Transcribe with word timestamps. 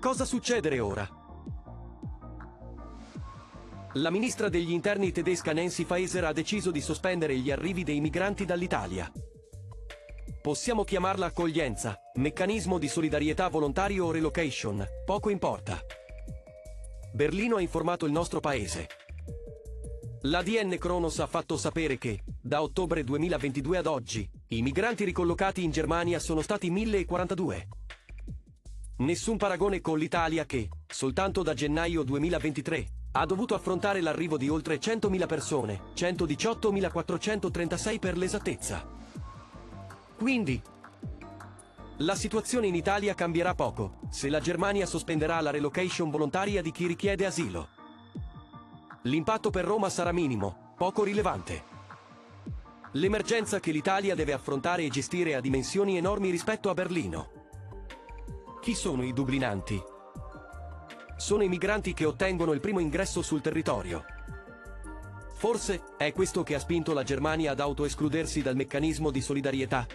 Cosa 0.00 0.24
succede 0.24 0.78
ora? 0.78 1.08
La 3.94 4.10
ministra 4.10 4.48
degli 4.48 4.70
interni 4.70 5.10
tedesca 5.10 5.52
Nancy 5.52 5.84
Faeser 5.84 6.24
ha 6.24 6.32
deciso 6.32 6.70
di 6.70 6.80
sospendere 6.82 7.36
gli 7.38 7.50
arrivi 7.50 7.82
dei 7.82 8.00
migranti 8.00 8.44
dall'Italia. 8.44 9.10
Possiamo 10.42 10.84
chiamarla 10.84 11.26
accoglienza, 11.26 11.98
meccanismo 12.16 12.78
di 12.78 12.88
solidarietà 12.88 13.48
volontario 13.48 14.04
o 14.04 14.12
relocation, 14.12 14.86
poco 15.04 15.30
importa. 15.30 15.80
Berlino 17.12 17.56
ha 17.56 17.60
informato 17.60 18.04
il 18.04 18.12
nostro 18.12 18.38
paese. 18.38 18.86
L'ADN 20.22 20.76
Kronos 20.78 21.18
ha 21.20 21.26
fatto 21.26 21.56
sapere 21.56 21.96
che, 21.96 22.22
da 22.40 22.60
ottobre 22.62 23.02
2022 23.02 23.78
ad 23.78 23.86
oggi, 23.86 24.28
i 24.48 24.62
migranti 24.62 25.04
ricollocati 25.04 25.64
in 25.64 25.70
Germania 25.70 26.18
sono 26.18 26.42
stati 26.42 26.70
1042. 26.70 27.68
Nessun 28.98 29.36
paragone 29.36 29.82
con 29.82 29.98
l'Italia 29.98 30.46
che, 30.46 30.70
soltanto 30.86 31.42
da 31.42 31.52
gennaio 31.52 32.02
2023, 32.02 32.86
ha 33.12 33.26
dovuto 33.26 33.54
affrontare 33.54 34.00
l'arrivo 34.00 34.38
di 34.38 34.48
oltre 34.48 34.78
100.000 34.78 35.26
persone, 35.26 35.82
118.436 35.94 37.98
per 37.98 38.16
l'esattezza. 38.16 38.88
Quindi, 40.16 40.62
la 41.98 42.14
situazione 42.14 42.68
in 42.68 42.74
Italia 42.74 43.14
cambierà 43.14 43.54
poco, 43.54 43.98
se 44.08 44.30
la 44.30 44.40
Germania 44.40 44.86
sospenderà 44.86 45.42
la 45.42 45.50
relocation 45.50 46.08
volontaria 46.08 46.62
di 46.62 46.72
chi 46.72 46.86
richiede 46.86 47.26
asilo. 47.26 47.68
L'impatto 49.02 49.50
per 49.50 49.66
Roma 49.66 49.90
sarà 49.90 50.10
minimo, 50.10 50.72
poco 50.74 51.04
rilevante. 51.04 51.64
L'emergenza 52.92 53.60
che 53.60 53.72
l'Italia 53.72 54.14
deve 54.14 54.32
affrontare 54.32 54.84
e 54.84 54.88
gestire 54.88 55.34
ha 55.34 55.40
dimensioni 55.40 55.98
enormi 55.98 56.30
rispetto 56.30 56.70
a 56.70 56.74
Berlino. 56.74 57.35
Chi 58.66 58.74
sono 58.74 59.04
i 59.04 59.12
dublinanti? 59.12 59.80
Sono 61.16 61.44
i 61.44 61.48
migranti 61.48 61.94
che 61.94 62.04
ottengono 62.04 62.50
il 62.50 62.58
primo 62.58 62.80
ingresso 62.80 63.22
sul 63.22 63.40
territorio. 63.40 64.04
Forse 65.36 65.82
è 65.96 66.12
questo 66.12 66.42
che 66.42 66.56
ha 66.56 66.58
spinto 66.58 66.92
la 66.92 67.04
Germania 67.04 67.52
ad 67.52 67.60
autoescludersi 67.60 68.42
dal 68.42 68.56
meccanismo 68.56 69.12
di 69.12 69.20
solidarietà. 69.20 69.86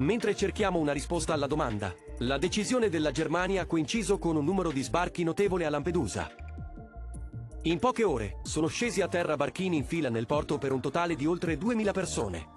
Mentre 0.00 0.36
cerchiamo 0.36 0.78
una 0.80 0.92
risposta 0.92 1.32
alla 1.32 1.46
domanda, 1.46 1.94
la 2.18 2.36
decisione 2.36 2.90
della 2.90 3.10
Germania 3.10 3.62
ha 3.62 3.66
coinciso 3.66 4.18
con 4.18 4.36
un 4.36 4.44
numero 4.44 4.72
di 4.72 4.82
sbarchi 4.82 5.24
notevole 5.24 5.64
a 5.64 5.70
Lampedusa. 5.70 6.30
In 7.62 7.78
poche 7.78 8.04
ore 8.04 8.40
sono 8.42 8.66
scesi 8.66 9.00
a 9.00 9.08
terra 9.08 9.36
barchini 9.36 9.78
in 9.78 9.86
fila 9.86 10.10
nel 10.10 10.26
porto 10.26 10.58
per 10.58 10.72
un 10.72 10.82
totale 10.82 11.16
di 11.16 11.24
oltre 11.24 11.54
2.000 11.54 11.92
persone. 11.92 12.55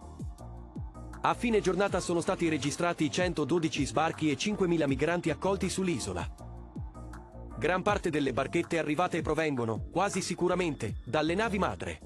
A 1.22 1.34
fine 1.34 1.60
giornata 1.60 2.00
sono 2.00 2.22
stati 2.22 2.48
registrati 2.48 3.12
112 3.12 3.86
sbarchi 3.86 4.32
e 4.32 4.38
5.000 4.38 4.88
migranti 4.88 5.30
accolti 5.30 5.70
sull'isola. 5.70 6.26
Gran 7.58 7.82
parte 7.82 8.10
delle 8.10 8.32
barchette 8.32 8.80
arrivate 8.80 9.22
provengono, 9.22 9.90
quasi 9.92 10.22
sicuramente, 10.22 10.96
dalle 11.04 11.36
navi 11.36 11.58
madre. 11.58 12.00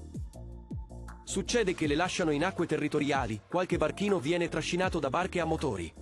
Succede 1.22 1.74
che 1.74 1.86
le 1.86 1.94
lasciano 1.94 2.32
in 2.32 2.44
acque 2.44 2.66
territoriali, 2.66 3.40
qualche 3.48 3.76
barchino 3.76 4.18
viene 4.18 4.48
trascinato 4.48 4.98
da 4.98 5.10
barche 5.10 5.38
a 5.38 5.44
motori. 5.44 5.94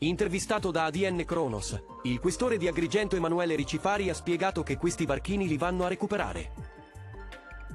Intervistato 0.00 0.70
da 0.70 0.84
ADN 0.84 1.24
Kronos, 1.24 1.82
il 2.02 2.20
questore 2.20 2.58
di 2.58 2.68
Agrigento 2.68 3.16
Emanuele 3.16 3.56
Ricifari 3.56 4.10
ha 4.10 4.14
spiegato 4.14 4.62
che 4.62 4.76
questi 4.76 5.06
barchini 5.06 5.48
li 5.48 5.56
vanno 5.56 5.84
a 5.84 5.88
recuperare. 5.88 6.52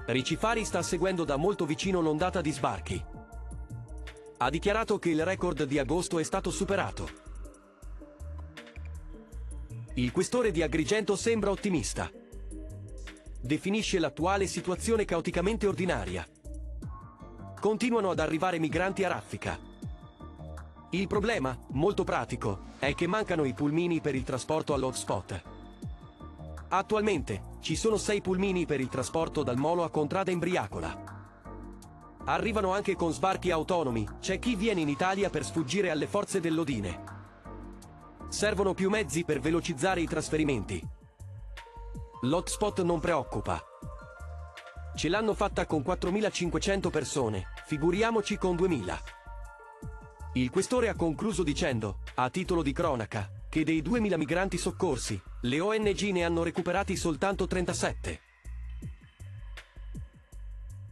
Ricifari 0.06 0.63
sta 0.66 0.84
seguendo 0.84 1.23
da 1.23 1.35
molto 1.35 1.66
vicino 1.66 2.00
l'ondata 2.00 2.41
di 2.41 2.52
sbarchi. 2.52 3.03
Ha 4.38 4.49
dichiarato 4.49 4.99
che 4.99 5.09
il 5.09 5.23
record 5.23 5.63
di 5.63 5.79
agosto 5.79 6.19
è 6.19 6.23
stato 6.23 6.51
superato. 6.51 7.09
Il 9.95 10.11
questore 10.11 10.51
di 10.51 10.61
Agrigento 10.61 11.16
sembra 11.16 11.51
ottimista. 11.51 12.11
Definisce 13.39 13.99
l'attuale 13.99 14.47
situazione 14.47 15.05
caoticamente 15.05 15.67
ordinaria. 15.67 16.27
Continuano 17.59 18.09
ad 18.09 18.19
arrivare 18.19 18.59
migranti 18.59 19.03
a 19.03 19.09
raffica. 19.09 19.57
Il 20.89 21.07
problema, 21.07 21.57
molto 21.69 22.03
pratico, 22.03 22.72
è 22.79 22.93
che 22.95 23.07
mancano 23.07 23.45
i 23.45 23.53
pulmini 23.53 24.01
per 24.01 24.16
il 24.16 24.23
trasporto 24.23 24.73
all'hotspot. 24.73 25.41
Attualmente, 26.69 27.51
ci 27.61 27.75
sono 27.75 27.97
sei 27.97 28.22
pulmini 28.22 28.66
per 28.66 28.79
il 28.79 28.89
trasporto 28.89 29.43
dal 29.43 29.57
molo 29.57 29.83
a 29.83 29.89
Contrada 29.89 30.31
in 30.31 30.39
Briacola. 30.39 31.12
Arrivano 32.25 32.72
anche 32.72 32.95
con 32.95 33.11
sbarchi 33.11 33.51
autonomi, 33.51 34.07
c'è 34.19 34.39
chi 34.39 34.56
viene 34.56 34.79
in 34.79 34.88
Italia 34.88 35.29
per 35.29 35.44
sfuggire 35.44 35.89
alle 35.89 36.07
forze 36.07 36.39
dell'Odine. 36.39 37.03
Servono 38.29 38.73
più 38.73 38.89
mezzi 38.89 39.25
per 39.25 39.39
velocizzare 39.39 40.00
i 40.00 40.07
trasferimenti. 40.07 40.81
L'hotspot 42.22 42.81
non 42.81 43.01
preoccupa. 43.01 43.61
Ce 44.95 45.09
l'hanno 45.09 45.34
fatta 45.34 45.66
con 45.66 45.81
4.500 45.81 46.89
persone, 46.89 47.47
figuriamoci 47.66 48.38
con 48.38 48.55
2.000. 48.55 48.97
Il 50.35 50.50
questore 50.50 50.88
ha 50.88 50.95
concluso 50.95 51.44
dicendo, 51.44 52.00
a 52.16 52.29
titolo 52.29 52.63
di 52.63 52.72
cronaca, 52.72 53.29
che 53.50 53.66
dei 53.66 53.81
2.000 53.81 54.17
migranti 54.17 54.57
soccorsi, 54.57 55.22
le 55.41 55.59
ONG 55.59 56.01
ne 56.11 56.23
hanno 56.23 56.41
recuperati 56.41 56.95
soltanto 56.95 57.47
37. 57.47 58.22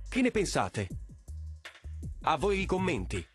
Che 0.10 0.22
ne 0.22 0.32
pensate? 0.32 0.88
A 2.24 2.38
voi 2.38 2.60
i 2.62 2.66
commenti. 2.68 3.26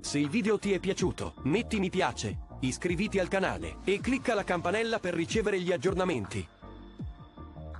Se 0.00 0.18
il 0.18 0.28
video 0.28 0.58
ti 0.58 0.72
è 0.72 0.80
piaciuto, 0.80 1.34
metti 1.44 1.78
mi 1.78 1.88
piace, 1.88 2.38
iscriviti 2.62 3.20
al 3.20 3.28
canale 3.28 3.76
e 3.84 4.00
clicca 4.00 4.34
la 4.34 4.42
campanella 4.42 4.98
per 4.98 5.14
ricevere 5.14 5.60
gli 5.60 5.70
aggiornamenti. 5.70 6.44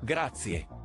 Grazie. 0.00 0.77